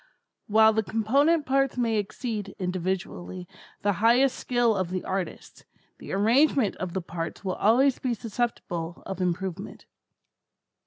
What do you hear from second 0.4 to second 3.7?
While the component parts may exceed, individually,